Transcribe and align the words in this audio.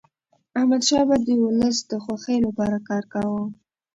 احمدشاه 0.57 1.03
بابا 1.09 1.15
د 1.25 1.27
ولس 1.45 1.77
د 1.91 1.93
خوښی 2.03 2.37
لپاره 2.45 2.77
کار 2.89 3.03
کاوه. 3.13 3.43